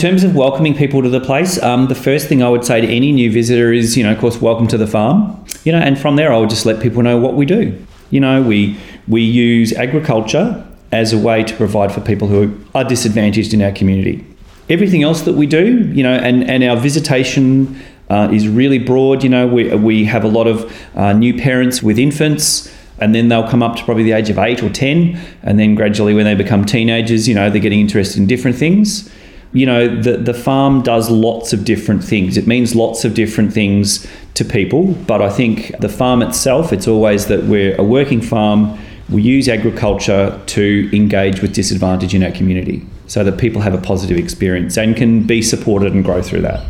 [0.00, 2.80] In terms of welcoming people to the place, um, the first thing I would say
[2.80, 5.44] to any new visitor is, you know, of course, welcome to the farm.
[5.64, 7.76] You know, and from there, I would just let people know what we do.
[8.10, 12.84] You know, we we use agriculture as a way to provide for people who are
[12.84, 14.24] disadvantaged in our community.
[14.70, 17.76] Everything else that we do, you know, and, and our visitation
[18.08, 19.24] uh, is really broad.
[19.24, 23.28] You know, we, we have a lot of uh, new parents with infants and then
[23.28, 25.18] they'll come up to probably the age of eight or 10.
[25.42, 29.10] And then gradually, when they become teenagers, you know, they're getting interested in different things
[29.52, 32.36] you know, the, the farm does lots of different things.
[32.36, 36.86] It means lots of different things to people, but I think the farm itself, it's
[36.86, 38.78] always that we're a working farm.
[39.08, 43.80] We use agriculture to engage with disadvantage in our community so that people have a
[43.80, 46.64] positive experience and can be supported and grow through that.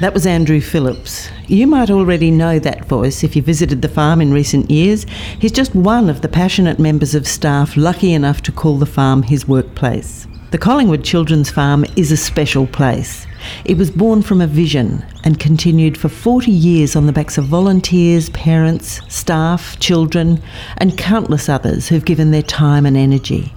[0.00, 1.28] That was Andrew Phillips.
[1.46, 5.06] You might already know that voice if you visited the farm in recent years.
[5.40, 9.22] He's just one of the passionate members of staff lucky enough to call the farm
[9.22, 10.28] his workplace.
[10.50, 13.26] The Collingwood Children's Farm is a special place.
[13.66, 17.44] It was born from a vision and continued for 40 years on the backs of
[17.44, 20.40] volunteers, parents, staff, children,
[20.78, 23.52] and countless others who've given their time and energy.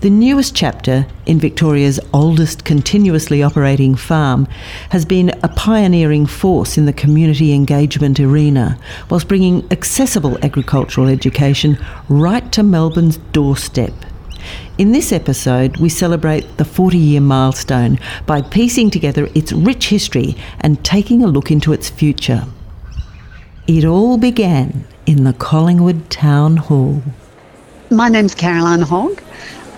[0.00, 4.46] The newest chapter in Victoria's oldest continuously operating farm
[4.88, 8.78] has been a pioneering force in the community engagement arena,
[9.10, 11.76] whilst bringing accessible agricultural education
[12.08, 13.92] right to Melbourne's doorstep.
[14.78, 20.36] In this episode, we celebrate the 40 year milestone by piecing together its rich history
[20.60, 22.44] and taking a look into its future.
[23.66, 27.02] It all began in the Collingwood Town Hall.
[27.90, 29.22] My name's Caroline Hogg.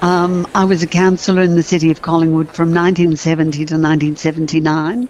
[0.02, 5.08] Um, I was a councillor in the city of Collingwood from 1970 to 1979,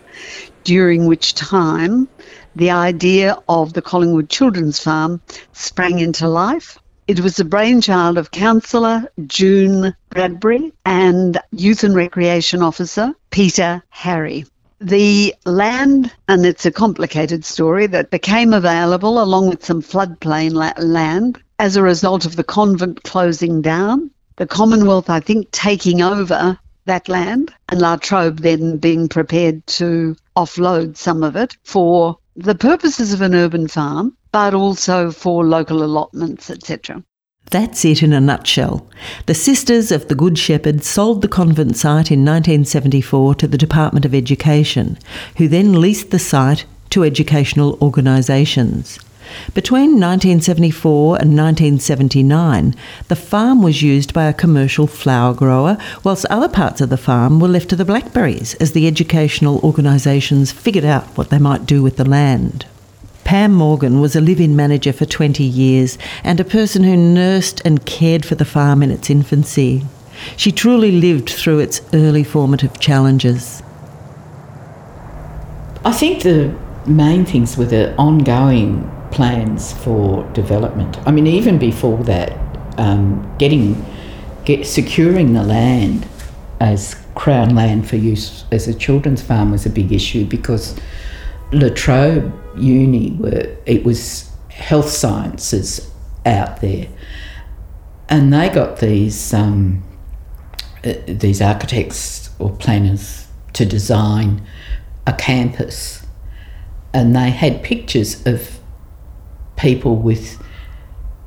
[0.64, 2.08] during which time
[2.56, 5.20] the idea of the Collingwood Children's Farm
[5.52, 6.78] sprang into life.
[7.08, 14.46] It was the brainchild of Councillor June Bradbury and Youth and Recreation Officer Peter Harry.
[14.80, 20.72] The land, and it's a complicated story, that became available along with some floodplain la-
[20.78, 26.56] land as a result of the convent closing down, the Commonwealth, I think, taking over
[26.84, 32.54] that land, and La Trobe then being prepared to offload some of it for the
[32.54, 37.04] purposes of an urban farm but also for local allotments, etc.
[37.50, 38.88] That's it in a nutshell.
[39.26, 44.06] The Sisters of the Good Shepherd sold the convent site in 1974 to the Department
[44.06, 44.98] of Education,
[45.36, 48.98] who then leased the site to educational organisations.
[49.54, 52.74] Between 1974 and 1979,
[53.08, 57.40] the farm was used by a commercial flower grower, whilst other parts of the farm
[57.40, 61.82] were left to the blackberries as the educational organisations figured out what they might do
[61.82, 62.66] with the land.
[63.24, 67.62] Pam Morgan was a live in manager for 20 years and a person who nursed
[67.64, 69.84] and cared for the farm in its infancy.
[70.36, 73.62] She truly lived through its early formative challenges.
[75.84, 76.54] I think the
[76.86, 80.98] main things were the ongoing plans for development.
[81.06, 82.32] I mean, even before that,
[82.78, 83.84] um, getting,
[84.44, 86.06] get, securing the land
[86.60, 90.78] as Crown land for use as a children's farm was a big issue because
[91.52, 95.90] La Trobe Uni were it was health sciences
[96.26, 96.88] out there,
[98.08, 99.82] and they got these um,
[100.84, 104.46] uh, these architects or planners to design
[105.06, 106.04] a campus,
[106.92, 108.58] and they had pictures of
[109.56, 110.42] people with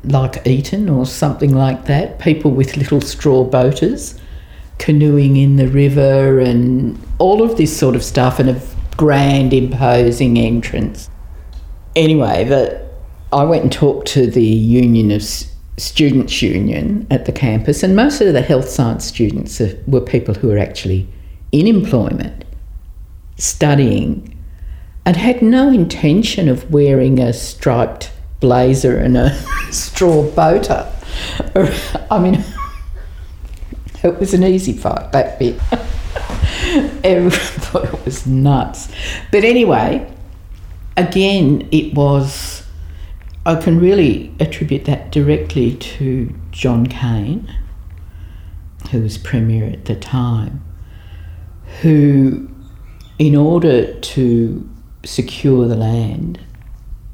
[0.04, 4.20] like Eton or something like that, people with little straw boaters
[4.78, 8.62] canoeing in the river and all of this sort of stuff, and a
[8.98, 11.10] grand, imposing entrance
[11.96, 12.86] anyway, the,
[13.32, 15.24] I went and talked to the Union of
[15.78, 20.48] Students Union at the campus, and most of the health science students were people who
[20.48, 21.08] were actually
[21.52, 22.46] in employment,
[23.38, 24.38] studying,
[25.06, 29.36] and had no intention of wearing a striped blazer and a
[29.72, 30.92] straw boater.
[32.10, 32.44] I mean,
[34.04, 35.60] it was an easy fight, that bit.
[37.04, 38.90] It was nuts.
[39.32, 40.12] But anyway,
[40.98, 42.66] again, it was,
[43.46, 47.54] I can really attribute that directly to John Cain,
[48.92, 50.64] who was Premier at the time,
[51.82, 52.50] who,
[53.20, 54.70] in order to
[55.04, 56.40] secure the land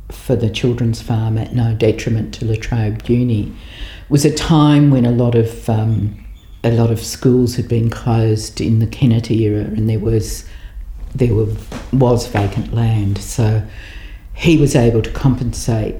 [0.09, 3.53] for the children's farm at no detriment to La Trobe Uni,
[4.09, 6.17] was a time when a lot of um,
[6.63, 10.45] a lot of schools had been closed in the Kennett era, and there was
[11.15, 11.47] there were,
[11.93, 13.17] was vacant land.
[13.17, 13.65] So
[14.33, 15.95] he was able to compensate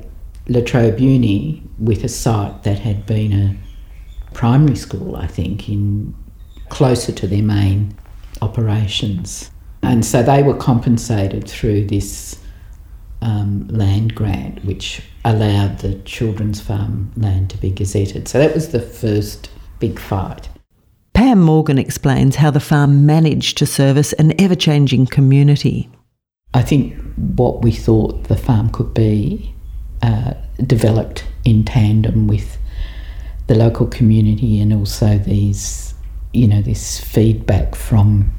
[0.48, 3.56] La Trobe Uni with a site that had been a
[4.34, 6.16] primary school, I think, in
[6.70, 7.96] closer to their main
[8.42, 9.52] operations.
[9.84, 12.40] And so they were compensated through this
[13.22, 18.28] um, land grant, which allowed the children's farm land to be gazetted.
[18.28, 19.50] So that was the first
[19.80, 20.50] big fight.
[21.22, 25.88] Pam Morgan explains how the farm managed to service an ever changing community.
[26.56, 29.54] I think what we thought the farm could be
[30.02, 30.34] uh,
[30.66, 32.58] developed in tandem with
[33.46, 35.94] the local community and also these,
[36.34, 38.34] you know, this feedback from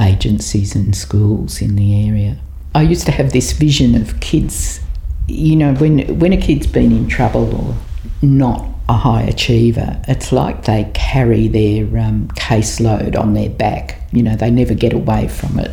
[0.00, 2.40] agencies and schools in the area.
[2.74, 4.80] I used to have this vision of kids,
[5.28, 7.76] you know, when when a kid's been in trouble or
[8.22, 14.00] not a high achiever, it's like they carry their um, caseload on their back.
[14.12, 15.70] You know, they never get away from it.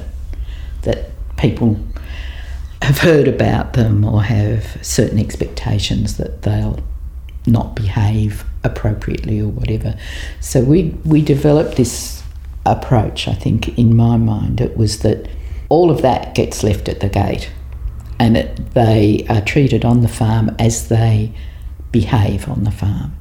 [0.81, 1.79] That people
[2.81, 6.79] have heard about them or have certain expectations that they'll
[7.47, 9.97] not behave appropriately or whatever.
[10.39, 12.23] So we we developed this
[12.65, 13.27] approach.
[13.27, 15.27] I think in my mind it was that
[15.69, 17.49] all of that gets left at the gate,
[18.19, 21.33] and it, they are treated on the farm as they
[21.99, 23.15] behave on the farm.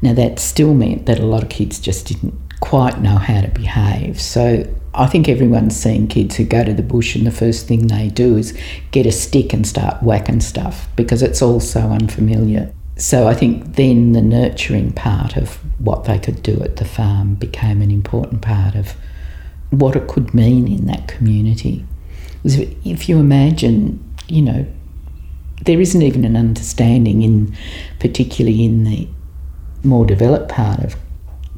[0.00, 3.48] Now that still meant that a lot of kids just didn't quite know how to
[3.48, 4.18] behave.
[4.18, 7.88] So I think everyone's seen kids who go to the bush and the first thing
[7.88, 8.58] they do is
[8.92, 12.72] get a stick and start whacking stuff because it's all so unfamiliar.
[12.96, 17.34] So I think then the nurturing part of what they could do at the farm
[17.34, 18.94] became an important part of
[19.68, 21.84] what it could mean in that community.
[22.42, 24.66] If you imagine, you know,
[25.64, 27.56] there isn't even an understanding in,
[28.00, 29.08] particularly in the
[29.84, 30.96] more developed part of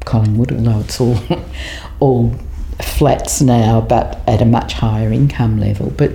[0.05, 1.17] Collingwood, although it's all
[1.99, 2.35] all
[2.81, 5.91] flats now, but at a much higher income level.
[5.91, 6.11] But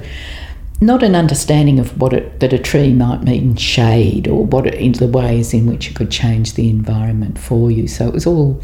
[0.81, 4.75] not an understanding of what it, that a tree might mean shade or what it,
[4.75, 7.87] in the ways in which it could change the environment for you.
[7.87, 8.63] So it was all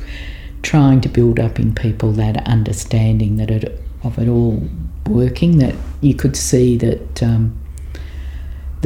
[0.63, 4.63] trying to build up in people that understanding that it, of it all
[5.07, 5.59] working.
[5.59, 7.59] That you could see that um,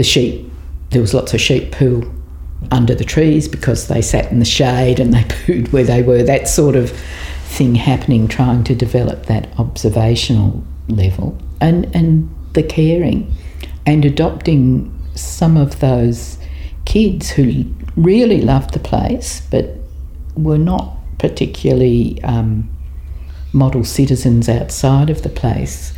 [0.00, 0.50] the sheep,
[0.92, 2.10] there was lots of sheep poo
[2.70, 6.22] under the trees because they sat in the shade and they pooed where they were.
[6.22, 13.30] That sort of thing happening, trying to develop that observational level and and the caring
[13.84, 16.38] and adopting some of those
[16.86, 17.66] kids who
[17.96, 19.76] really loved the place but
[20.34, 22.70] were not particularly um,
[23.52, 25.92] model citizens outside of the place,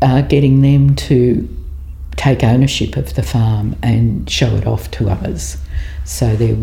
[0.00, 1.48] uh, getting them to
[2.16, 5.56] take ownership of the farm and show it off to others.
[6.04, 6.56] So there,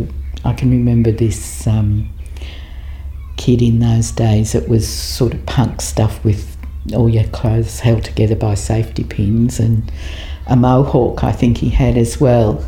[0.43, 2.09] I can remember this um,
[3.37, 4.55] kid in those days.
[4.55, 6.57] It was sort of punk stuff with
[6.93, 9.89] all your clothes held together by safety pins and
[10.47, 11.23] a mohawk.
[11.23, 12.65] I think he had as well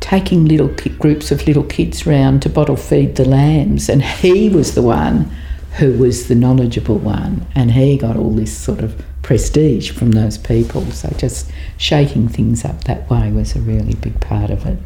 [0.00, 4.74] taking little groups of little kids round to bottle feed the lambs, and he was
[4.74, 5.30] the one
[5.78, 10.38] who was the knowledgeable one, and he got all this sort of prestige from those
[10.38, 10.84] people.
[10.92, 14.78] So just shaking things up that way was a really big part of it.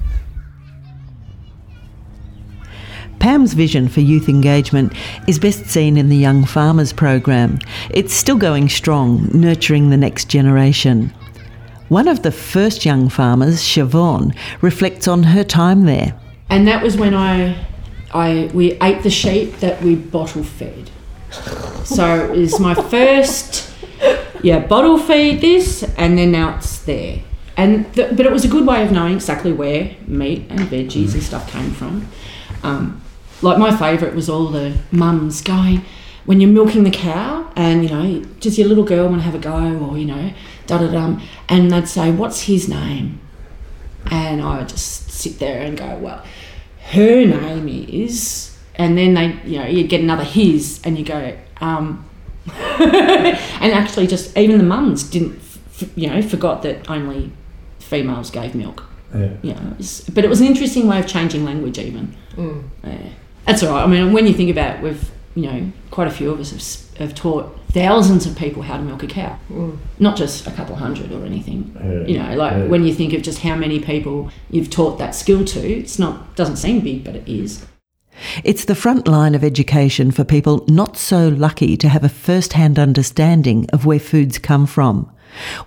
[3.18, 4.92] Pam's vision for youth engagement
[5.26, 7.58] is best seen in the Young Farmers program.
[7.90, 11.10] It's still going strong, nurturing the next generation.
[11.88, 16.14] One of the first young farmers, Siobhan, reflects on her time there.
[16.50, 17.66] And that was when I,
[18.12, 20.90] I we ate the sheep that we bottle fed.
[21.84, 23.73] So it was my first,
[24.44, 27.22] yeah, bottle feed this, and then now it's there.
[27.56, 31.14] And the, but it was a good way of knowing exactly where meat and veggies
[31.14, 32.06] and stuff came from.
[32.62, 33.00] Um,
[33.40, 35.82] like my favourite was all the mums going
[36.26, 39.34] when you're milking the cow, and you know, does your little girl want to have
[39.34, 40.30] a go, or you know,
[40.66, 41.18] da da da.
[41.48, 43.20] And they'd say, What's his name?
[44.10, 46.22] And I would just sit there and go, Well,
[46.90, 48.50] her name is.
[48.74, 52.04] And then they, you know, you'd get another his, and you go, um,
[52.78, 57.32] and actually, just even the mums didn't, f- you know, forgot that only
[57.78, 58.84] females gave milk.
[59.14, 59.32] Yeah.
[59.42, 62.14] You know, it was, but it was an interesting way of changing language, even.
[62.32, 62.64] Mm.
[62.82, 63.08] Yeah.
[63.46, 63.84] That's all right.
[63.84, 66.50] I mean, when you think about it, we've, you know, quite a few of us
[66.50, 69.76] have, have taught thousands of people how to milk a cow, mm.
[69.98, 71.76] not just a couple hundred or anything.
[71.76, 72.66] Yeah, you know, like yeah.
[72.66, 76.34] when you think of just how many people you've taught that skill to, it's not
[76.36, 77.66] doesn't seem big, but it is.
[78.42, 82.78] It's the front line of education for people not so lucky to have a first-hand
[82.78, 85.10] understanding of where foods come from.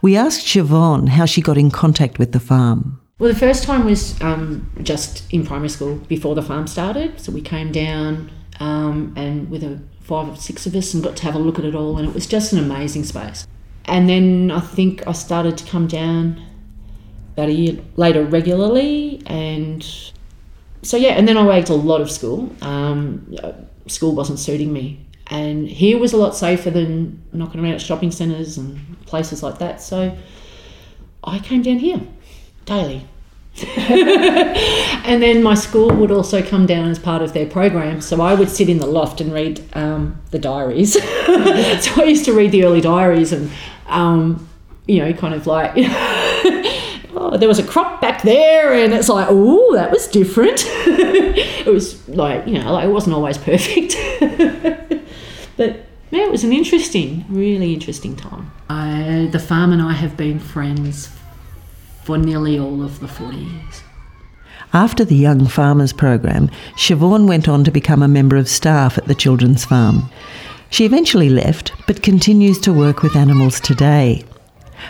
[0.01, 2.99] We asked Siobhan how she got in contact with the farm.
[3.19, 7.19] Well, the first time was um, just in primary school before the farm started.
[7.19, 11.17] So we came down um, and with a five or six of us and got
[11.17, 13.45] to have a look at it all, and it was just an amazing space.
[13.85, 16.41] And then I think I started to come down
[17.33, 19.85] about a year later regularly, and
[20.87, 22.49] so yeah, and then I went a lot of school.
[22.61, 23.35] Um,
[23.87, 28.11] school wasn't suiting me and here was a lot safer than knocking around at shopping
[28.11, 29.81] centres and places like that.
[29.81, 30.15] So
[31.23, 32.01] I came down here
[32.65, 33.05] daily.
[33.77, 37.99] and then my school would also come down as part of their program.
[38.01, 40.93] So I would sit in the loft and read um, the diaries.
[41.25, 43.51] so I used to read the early diaries and,
[43.87, 44.47] um,
[44.87, 45.73] you know, kind of like,
[47.19, 50.63] oh, there was a crop back there, and it's like, oh, that was different.
[50.65, 53.95] it was like, you know, like it wasn't always perfect.
[55.57, 58.51] but yeah, it was an interesting, really interesting time.
[58.69, 61.09] I, the farm and I have been friends
[62.03, 63.83] for nearly all of the 40 years.
[64.73, 69.05] After the Young Farmers program, Siobhan went on to become a member of staff at
[69.05, 70.09] the Children's Farm.
[70.69, 74.25] She eventually left, but continues to work with animals today.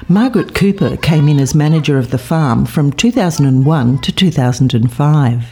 [0.07, 5.43] Margaret Cooper came in as manager of the farm from 2001 to 2005.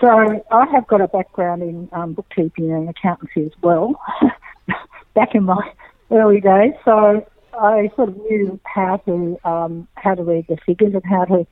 [0.00, 4.00] So I have got a background in um, bookkeeping and accountancy as well,
[5.14, 5.72] back in my
[6.10, 6.72] early days.
[6.84, 7.26] So
[7.58, 11.46] I sort of knew how to um, how to read the figures and how to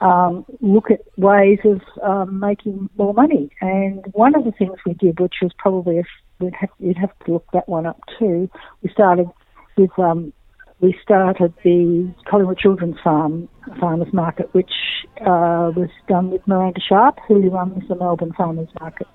[0.00, 3.50] um, look at ways of um, making more money.
[3.60, 6.04] And one of the things we did, which was probably a,
[6.40, 8.50] we'd have you'd have to look that one up too.
[8.82, 9.30] We started
[9.76, 10.32] with um,
[10.80, 13.48] we started the Collingwood Children's Farm
[13.80, 14.72] Farmers Market, which
[15.20, 19.06] uh, was done with Miranda Sharp, who runs the Melbourne Farmers Market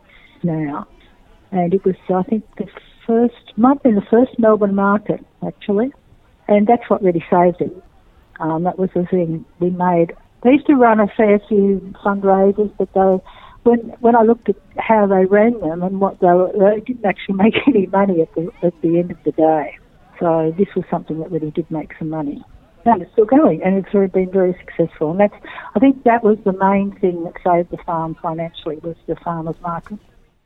[0.44, 0.88] now.
[1.52, 2.68] And it was, I think, the
[3.06, 5.92] first, might have been the first Melbourne market, actually
[6.52, 7.84] and that's what really saved it.
[8.40, 10.14] Um, that was the thing we made.
[10.44, 13.24] They used to run a fair few fundraisers, but they,
[13.64, 17.06] when when I looked at how they ran them and what they were, they didn't
[17.06, 19.78] actually make any money at the at the end of the day.
[20.22, 22.42] So this was something that really did make some money.
[22.86, 25.12] And it's still going, and it's been very successful.
[25.12, 25.34] And that's,
[25.76, 29.56] I think, that was the main thing that saved the farm financially was the farmers
[29.62, 30.00] market.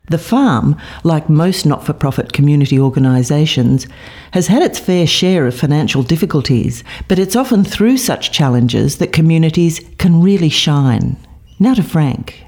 [0.09, 3.87] The farm, like most not for profit community organisations,
[4.31, 9.13] has had its fair share of financial difficulties, but it's often through such challenges that
[9.13, 11.17] communities can really shine.
[11.59, 12.43] Now to Frank.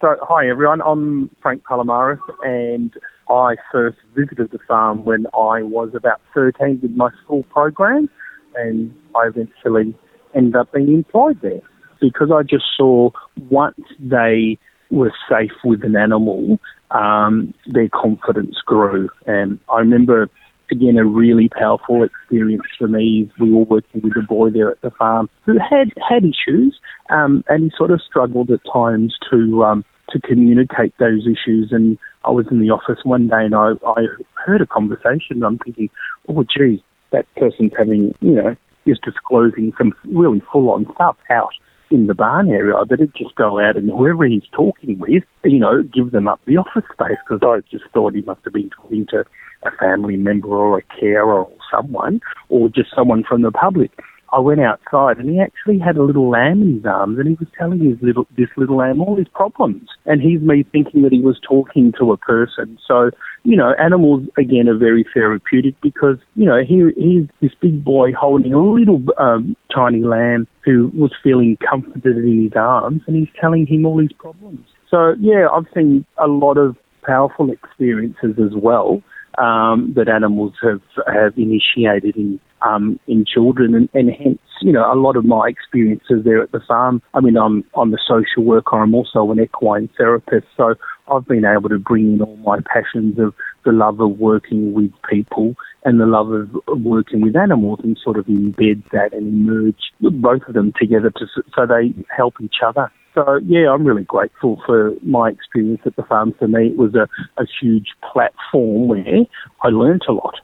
[0.00, 2.92] So, hi everyone, I'm Frank Palomares, and
[3.28, 8.08] I first visited the farm when I was about 13 with my school program,
[8.54, 9.94] and I eventually
[10.34, 11.60] ended up being employed there
[12.00, 13.10] because I just saw
[13.50, 14.58] once they
[14.90, 16.58] were safe with an animal,
[16.90, 19.08] um, their confidence grew.
[19.26, 20.28] And I remember,
[20.70, 23.30] again, a really powerful experience for me.
[23.40, 26.78] We were working with a boy there at the farm who had had issues,
[27.10, 31.72] um, and he sort of struggled at times to um, to communicate those issues.
[31.72, 34.06] And I was in the office one day, and I, I
[34.44, 35.36] heard a conversation.
[35.36, 35.90] And I'm thinking,
[36.28, 41.52] oh, gee, that person's having, you know, is disclosing some really full on stuff out
[41.90, 45.58] in the barn area, I better just go out and whoever he's talking with, you
[45.58, 48.70] know, give them up the office space because I just thought he must have been
[48.70, 49.24] talking to
[49.62, 53.92] a family member or a carer or someone or just someone from the public.
[54.32, 57.34] I went outside and he actually had a little lamb in his arms and he
[57.34, 59.88] was telling his little this little lamb all his problems.
[60.04, 62.78] And he's me thinking that he was talking to a person.
[62.86, 63.10] So,
[63.44, 68.12] you know, animals again are very therapeutic because, you know, here he's this big boy
[68.12, 73.28] holding a little um, tiny lamb who was feeling comforted in his arms and he's
[73.40, 74.66] telling him all his problems.
[74.90, 79.02] So yeah, I've seen a lot of powerful experiences as well
[79.38, 84.90] um, that animals have have initiated in um, in children, and, and hence, you know,
[84.90, 87.02] a lot of my experiences there at the farm.
[87.14, 88.76] I mean, I'm I'm a social worker.
[88.76, 90.74] I'm also an equine therapist, so
[91.08, 94.90] I've been able to bring in all my passions of the love of working with
[95.08, 96.50] people and the love of
[96.80, 101.26] working with animals, and sort of embed that and merge both of them together to,
[101.54, 102.90] so they help each other.
[103.16, 106.34] So yeah, I'm really grateful for my experience at the farm.
[106.38, 107.08] For me, it was a,
[107.40, 109.24] a huge platform where
[109.62, 110.34] I learnt a lot.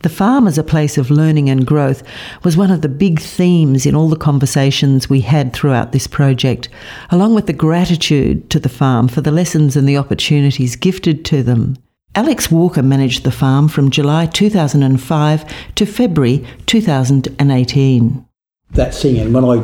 [0.00, 2.02] The farm as a place of learning and growth
[2.44, 6.68] was one of the big themes in all the conversations we had throughout this project,
[7.10, 11.42] along with the gratitude to the farm for the lessons and the opportunities gifted to
[11.42, 11.76] them.
[12.14, 18.25] Alex Walker managed the farm from July 2005 to February 2018.
[18.70, 19.56] That thing, and when I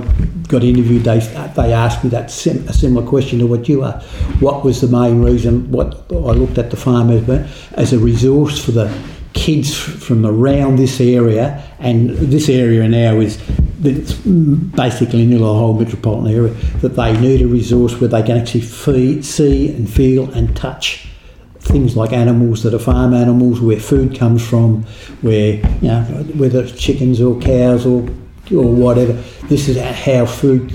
[0.49, 1.19] got interviewed, they
[1.55, 4.07] they asked me that sim, a similar question to what you asked.
[4.41, 5.71] What was the main reason?
[5.71, 7.29] What I looked at the farm as,
[7.73, 8.97] as a resource for the
[9.35, 13.39] kids from around this area, and this area now is
[13.85, 18.39] it's basically nearly the whole metropolitan area, that they need a resource where they can
[18.39, 21.09] actually feed, see and feel and touch
[21.59, 24.85] things like animals that are farm animals, where food comes from,
[25.23, 26.03] where you know
[26.37, 28.09] whether it's chickens or cows or
[28.51, 29.13] or whatever.
[29.49, 30.73] This is how food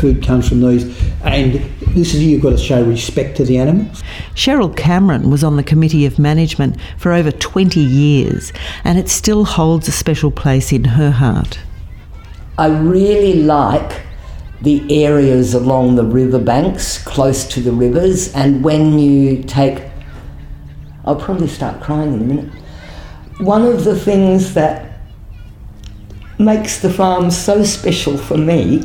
[0.00, 0.84] food comes from these,
[1.22, 1.54] and
[1.94, 4.02] this is you've got to show respect to the animals.
[4.34, 8.52] Cheryl Cameron was on the Committee of Management for over 20 years,
[8.84, 11.58] and it still holds a special place in her heart.
[12.56, 14.00] I really like
[14.62, 19.82] the areas along the riverbanks, close to the rivers, and when you take.
[21.04, 22.52] I'll probably start crying in a minute.
[23.38, 24.89] One of the things that
[26.40, 28.82] makes the farm so special for me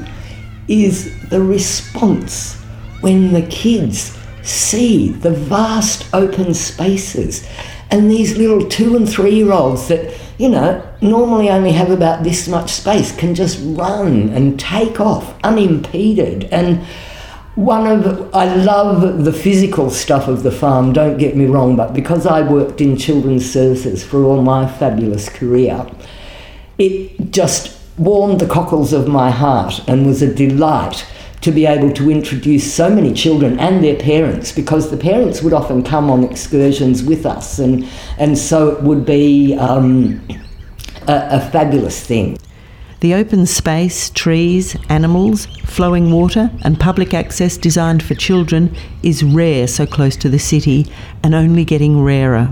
[0.68, 2.56] is the response
[3.02, 7.48] when the kids see the vast open spaces
[7.92, 12.24] and these little two and three year olds that, you know, normally only have about
[12.24, 16.46] this much space can just run and take off unimpeded.
[16.46, 16.84] And
[17.56, 21.94] one of, I love the physical stuff of the farm, don't get me wrong, but
[21.94, 25.88] because I worked in children's services for all my fabulous career,
[26.78, 31.06] it just warmed the cockles of my heart and was a delight
[31.42, 35.54] to be able to introduce so many children and their parents because the parents would
[35.54, 40.20] often come on excursions with us and, and so it would be um,
[41.08, 42.38] a, a fabulous thing.
[43.02, 49.68] The open space, trees, animals, flowing water, and public access designed for children is rare
[49.68, 50.92] so close to the city
[51.22, 52.52] and only getting rarer.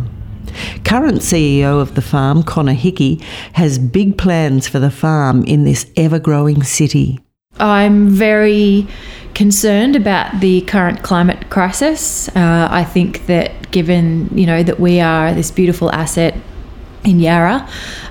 [0.84, 3.22] Current CEO of the farm, Connor Hickey,
[3.54, 7.20] has big plans for the farm in this ever growing city.
[7.60, 8.88] I'm very
[9.36, 12.30] concerned about the current climate crisis.
[12.30, 16.36] Uh, I think that given you know that we are this beautiful asset
[17.04, 17.68] in Yarra,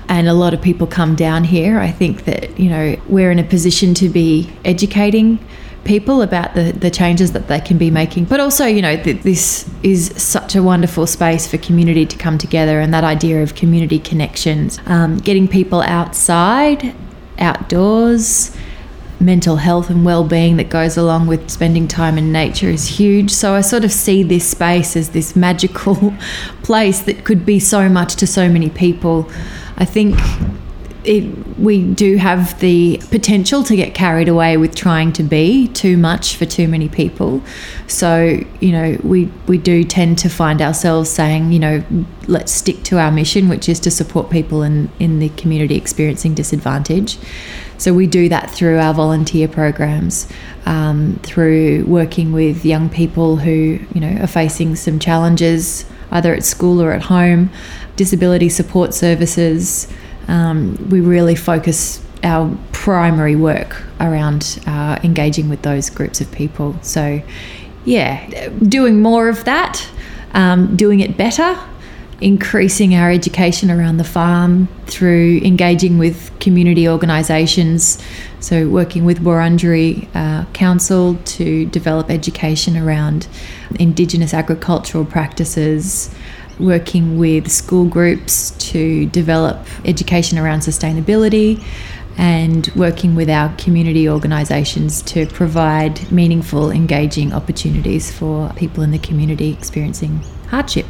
[0.07, 3.39] and a lot of people come down here, I think that you know we're in
[3.39, 5.39] a position to be educating
[5.85, 8.25] people about the, the changes that they can be making.
[8.25, 12.37] But also, you know, th- this is such a wonderful space for community to come
[12.37, 16.95] together and that idea of community connections, um, getting people outside,
[17.39, 18.55] outdoors.
[19.19, 23.31] Mental health and well-being that goes along with spending time in nature is huge.
[23.31, 26.13] So I sort of see this space as this magical
[26.63, 29.29] place that could be so much to so many people.
[29.77, 30.19] I think
[31.05, 35.97] it, we do have the potential to get carried away with trying to be too
[35.97, 37.41] much for too many people.
[37.87, 41.83] So, you know, we, we do tend to find ourselves saying, you know,
[42.27, 46.33] let's stick to our mission, which is to support people in, in the community experiencing
[46.33, 47.17] disadvantage.
[47.77, 50.27] So, we do that through our volunteer programs,
[50.65, 56.43] um, through working with young people who, you know, are facing some challenges either at
[56.43, 57.49] school or at home,
[57.95, 59.91] disability support services
[60.27, 66.75] um, we really focus our primary work around uh, engaging with those groups of people.
[66.81, 67.21] So,
[67.85, 69.87] yeah, doing more of that,
[70.33, 71.59] um, doing it better,
[72.21, 78.01] increasing our education around the farm through engaging with community organisations.
[78.39, 83.27] So, working with Wurundjeri uh, Council to develop education around
[83.79, 86.13] Indigenous agricultural practices
[86.59, 91.63] working with school groups to develop education around sustainability
[92.17, 98.99] and working with our community organisations to provide meaningful, engaging opportunities for people in the
[98.99, 100.85] community experiencing hardship.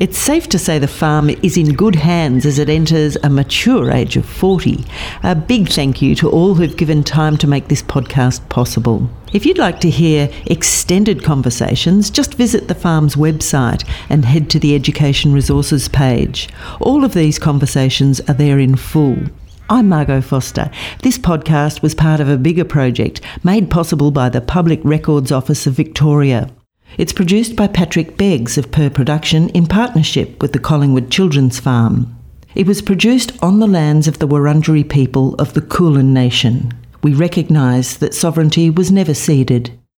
[0.00, 3.90] It's safe to say the farm is in good hands as it enters a mature
[3.90, 4.84] age of 40.
[5.24, 9.10] A big thank you to all who've given time to make this podcast possible.
[9.32, 14.60] If you'd like to hear extended conversations, just visit the farm's website and head to
[14.60, 16.48] the Education Resources page.
[16.80, 19.18] All of these conversations are there in full.
[19.68, 20.70] I'm Margot Foster.
[21.02, 25.66] This podcast was part of a bigger project made possible by the Public Records Office
[25.66, 26.48] of Victoria.
[26.96, 32.16] It's produced by Patrick Beggs of Per Production in partnership with the Collingwood Children's Farm.
[32.54, 36.72] It was produced on the lands of the Wurundjeri people of the Kulin Nation.
[37.02, 39.78] We recognise that sovereignty was never ceded.